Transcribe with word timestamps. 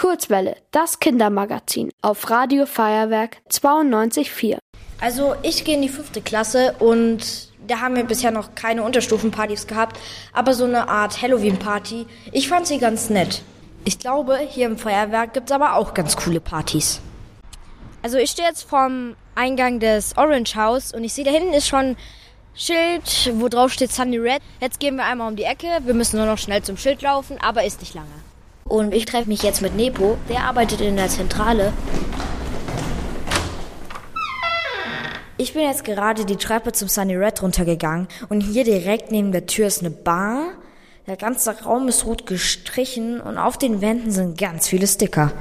Kurzwelle, 0.00 0.56
das 0.70 0.98
Kindermagazin 0.98 1.90
auf 2.00 2.30
Radio 2.30 2.64
Feuerwerk 2.64 3.36
92.4. 3.50 4.56
Also 4.98 5.34
ich 5.42 5.62
gehe 5.62 5.74
in 5.74 5.82
die 5.82 5.90
fünfte 5.90 6.22
Klasse 6.22 6.74
und 6.78 7.50
da 7.66 7.80
haben 7.80 7.96
wir 7.96 8.04
bisher 8.04 8.30
noch 8.30 8.54
keine 8.54 8.82
Unterstufenpartys 8.82 9.66
gehabt, 9.66 10.00
aber 10.32 10.54
so 10.54 10.64
eine 10.64 10.88
Art 10.88 11.20
Halloween-Party, 11.20 12.06
ich 12.32 12.48
fand 12.48 12.66
sie 12.66 12.78
ganz 12.78 13.10
nett. 13.10 13.42
Ich 13.84 13.98
glaube, 13.98 14.38
hier 14.38 14.68
im 14.68 14.78
Feuerwerk 14.78 15.34
gibt 15.34 15.50
es 15.50 15.54
aber 15.54 15.74
auch 15.74 15.92
ganz 15.92 16.16
coole 16.16 16.40
Partys. 16.40 17.02
Also 18.00 18.16
ich 18.16 18.30
stehe 18.30 18.48
jetzt 18.48 18.62
vorm 18.62 19.16
Eingang 19.34 19.80
des 19.80 20.16
Orange 20.16 20.56
House 20.56 20.94
und 20.94 21.04
ich 21.04 21.12
sehe, 21.12 21.26
da 21.26 21.30
hinten 21.30 21.52
ist 21.52 21.68
schon 21.68 21.94
Schild, 22.54 23.34
wo 23.34 23.48
drauf 23.48 23.70
steht 23.70 23.92
Sunny 23.92 24.16
Red. 24.16 24.40
Jetzt 24.62 24.80
gehen 24.80 24.96
wir 24.96 25.04
einmal 25.04 25.28
um 25.28 25.36
die 25.36 25.44
Ecke. 25.44 25.66
Wir 25.84 25.92
müssen 25.92 26.16
nur 26.16 26.24
noch 26.24 26.38
schnell 26.38 26.62
zum 26.62 26.78
Schild 26.78 27.02
laufen, 27.02 27.36
aber 27.42 27.64
ist 27.64 27.80
nicht 27.80 27.92
lange. 27.92 28.29
Und 28.70 28.94
ich 28.94 29.04
treffe 29.04 29.28
mich 29.28 29.42
jetzt 29.42 29.62
mit 29.62 29.74
Nepo. 29.74 30.16
Der 30.28 30.44
arbeitet 30.44 30.80
in 30.80 30.94
der 30.94 31.08
Zentrale. 31.08 31.72
Ich 35.36 35.54
bin 35.54 35.62
jetzt 35.62 35.84
gerade 35.84 36.24
die 36.24 36.36
Treppe 36.36 36.70
zum 36.70 36.86
Sunny 36.86 37.16
Red 37.16 37.42
runtergegangen 37.42 38.06
und 38.28 38.42
hier 38.42 38.62
direkt 38.62 39.10
neben 39.10 39.32
der 39.32 39.46
Tür 39.46 39.66
ist 39.66 39.80
eine 39.80 39.90
Bar. 39.90 40.52
Der 41.08 41.16
ganze 41.16 41.50
Raum 41.62 41.88
ist 41.88 42.06
rot 42.06 42.26
gestrichen 42.26 43.20
und 43.20 43.38
auf 43.38 43.58
den 43.58 43.80
Wänden 43.80 44.12
sind 44.12 44.38
ganz 44.38 44.68
viele 44.68 44.86
Sticker. 44.86 45.32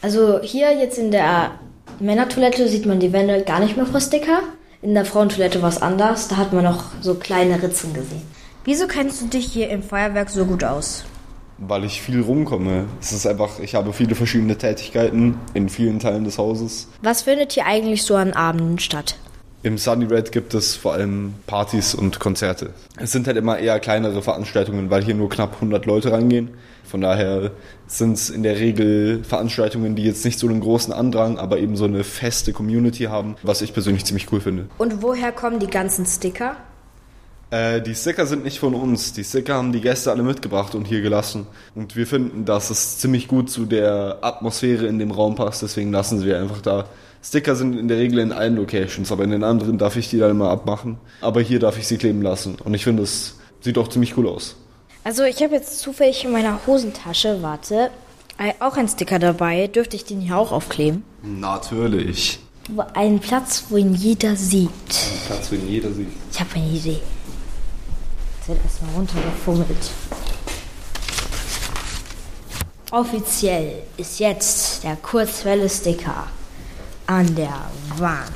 Also 0.00 0.40
hier 0.40 0.72
jetzt 0.72 0.96
in 0.96 1.10
der 1.10 1.58
Männertoilette 2.00 2.68
sieht 2.68 2.86
man 2.86 3.00
die 3.00 3.12
Wände 3.12 3.42
gar 3.42 3.60
nicht 3.60 3.76
mehr 3.76 3.84
vor 3.84 4.00
Sticker. 4.00 4.40
In 4.80 4.94
der 4.94 5.04
Frauentoilette 5.04 5.60
war 5.60 5.68
es 5.68 5.82
anders, 5.82 6.28
da 6.28 6.38
hat 6.38 6.54
man 6.54 6.64
noch 6.64 6.84
so 7.02 7.16
kleine 7.16 7.62
Ritzen 7.62 7.92
gesehen. 7.92 8.22
Wieso 8.64 8.86
kennst 8.86 9.20
du 9.20 9.26
dich 9.26 9.44
hier 9.44 9.68
im 9.68 9.82
Feuerwerk 9.82 10.30
so 10.30 10.46
gut 10.46 10.64
aus? 10.64 11.04
Weil 11.58 11.84
ich 11.84 12.00
viel 12.00 12.20
rumkomme. 12.20 12.84
Es 13.00 13.12
ist 13.12 13.26
einfach, 13.26 13.58
ich 13.60 13.74
habe 13.74 13.92
viele 13.92 14.14
verschiedene 14.14 14.56
Tätigkeiten 14.56 15.38
in 15.54 15.68
vielen 15.68 15.98
Teilen 15.98 16.24
des 16.24 16.38
Hauses. 16.38 16.88
Was 17.02 17.22
findet 17.22 17.52
hier 17.52 17.66
eigentlich 17.66 18.04
so 18.04 18.14
an 18.14 18.32
Abenden 18.32 18.78
statt? 18.78 19.16
Im 19.64 19.76
Sunny 19.76 20.04
Red 20.04 20.30
gibt 20.30 20.54
es 20.54 20.76
vor 20.76 20.92
allem 20.92 21.34
Partys 21.48 21.92
und 21.92 22.20
Konzerte. 22.20 22.74
Es 22.96 23.10
sind 23.10 23.26
halt 23.26 23.36
immer 23.36 23.58
eher 23.58 23.80
kleinere 23.80 24.22
Veranstaltungen, 24.22 24.88
weil 24.88 25.02
hier 25.02 25.16
nur 25.16 25.28
knapp 25.28 25.54
100 25.54 25.84
Leute 25.84 26.12
reingehen. 26.12 26.50
Von 26.84 27.00
daher 27.00 27.50
sind 27.88 28.12
es 28.12 28.30
in 28.30 28.44
der 28.44 28.60
Regel 28.60 29.24
Veranstaltungen, 29.24 29.96
die 29.96 30.04
jetzt 30.04 30.24
nicht 30.24 30.38
so 30.38 30.46
einen 30.46 30.60
großen 30.60 30.92
Andrang, 30.92 31.38
aber 31.38 31.58
eben 31.58 31.76
so 31.76 31.86
eine 31.86 32.04
feste 32.04 32.52
Community 32.52 33.04
haben, 33.04 33.34
was 33.42 33.60
ich 33.60 33.72
persönlich 33.72 34.04
ziemlich 34.04 34.32
cool 34.32 34.40
finde. 34.40 34.68
Und 34.78 35.02
woher 35.02 35.32
kommen 35.32 35.58
die 35.58 35.66
ganzen 35.66 36.06
Sticker? 36.06 36.56
Äh, 37.50 37.80
die 37.80 37.94
Sticker 37.94 38.26
sind 38.26 38.44
nicht 38.44 38.58
von 38.58 38.74
uns. 38.74 39.12
Die 39.12 39.24
Sticker 39.24 39.54
haben 39.54 39.72
die 39.72 39.80
Gäste 39.80 40.10
alle 40.10 40.22
mitgebracht 40.22 40.74
und 40.74 40.84
hier 40.86 41.00
gelassen. 41.00 41.46
Und 41.74 41.96
wir 41.96 42.06
finden, 42.06 42.44
dass 42.44 42.70
es 42.70 42.98
ziemlich 42.98 43.28
gut 43.28 43.50
zu 43.50 43.64
der 43.64 44.18
Atmosphäre 44.20 44.86
in 44.86 44.98
dem 44.98 45.10
Raum 45.10 45.34
passt, 45.34 45.62
deswegen 45.62 45.92
lassen 45.92 46.20
sie 46.20 46.34
einfach 46.34 46.60
da. 46.60 46.86
Sticker 47.22 47.56
sind 47.56 47.76
in 47.76 47.88
der 47.88 47.98
Regel 47.98 48.20
in 48.20 48.32
allen 48.32 48.56
Locations, 48.56 49.10
aber 49.10 49.24
in 49.24 49.30
den 49.30 49.42
anderen 49.42 49.76
darf 49.76 49.96
ich 49.96 50.08
die 50.08 50.18
dann 50.18 50.30
immer 50.30 50.50
abmachen. 50.50 50.98
Aber 51.20 51.40
hier 51.40 51.58
darf 51.58 51.78
ich 51.78 51.86
sie 51.86 51.96
kleben 51.98 52.22
lassen. 52.22 52.56
Und 52.62 52.74
ich 52.74 52.84
finde, 52.84 53.02
es 53.02 53.36
sieht 53.60 53.76
auch 53.76 53.88
ziemlich 53.88 54.16
cool 54.16 54.28
aus. 54.28 54.56
Also 55.02 55.24
ich 55.24 55.42
habe 55.42 55.54
jetzt 55.54 55.80
zufällig 55.80 56.24
in 56.24 56.32
meiner 56.32 56.60
Hosentasche, 56.66 57.42
warte, 57.42 57.90
auch 58.60 58.76
ein 58.76 58.88
Sticker 58.88 59.18
dabei. 59.18 59.66
Dürfte 59.66 59.96
ich 59.96 60.04
den 60.04 60.20
hier 60.20 60.36
auch 60.36 60.52
aufkleben? 60.52 61.02
Natürlich. 61.22 62.38
Einen 62.94 63.18
Platz, 63.18 63.64
wo 63.70 63.76
ihn 63.76 63.94
jeder 63.94 64.36
sieht. 64.36 64.68
Ein 64.68 65.26
Platz, 65.26 65.50
wo 65.50 65.56
ihn 65.56 65.68
jeder 65.68 65.90
sieht. 65.90 66.08
Ich 66.30 66.38
habe 66.38 66.50
eine 66.54 66.68
Idee. 66.68 67.00
Wird 68.48 68.64
erstmal 68.64 68.94
runtergefummelt. 68.94 69.90
Offiziell 72.90 73.82
ist 73.98 74.18
jetzt 74.20 74.82
der 74.84 74.96
Kurzwelle-Sticker 74.96 76.28
an 77.06 77.34
der 77.36 77.70
Wand. 77.96 78.32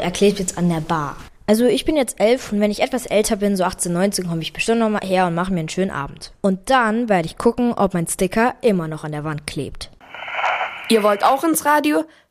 Er 0.00 0.10
klebt 0.10 0.40
jetzt 0.40 0.58
an 0.58 0.68
der 0.68 0.80
Bar. 0.80 1.16
Also 1.46 1.66
ich 1.66 1.84
bin 1.84 1.96
jetzt 1.96 2.18
elf 2.18 2.50
und 2.50 2.58
wenn 2.58 2.72
ich 2.72 2.82
etwas 2.82 3.06
älter 3.06 3.36
bin, 3.36 3.56
so 3.56 3.62
18, 3.62 3.92
19, 3.92 4.26
komme 4.26 4.42
ich 4.42 4.52
bestimmt 4.52 4.80
nochmal 4.80 5.06
her 5.06 5.28
und 5.28 5.36
mache 5.36 5.52
mir 5.52 5.60
einen 5.60 5.68
schönen 5.68 5.92
Abend. 5.92 6.32
Und 6.40 6.70
dann 6.70 7.08
werde 7.08 7.26
ich 7.26 7.38
gucken, 7.38 7.72
ob 7.72 7.94
mein 7.94 8.08
Sticker 8.08 8.56
immer 8.62 8.88
noch 8.88 9.04
an 9.04 9.12
der 9.12 9.22
Wand 9.22 9.46
klebt. 9.46 9.90
Ihr 10.88 11.04
wollt 11.04 11.22
auch 11.22 11.44
ins 11.44 11.64
Radio? 11.64 12.04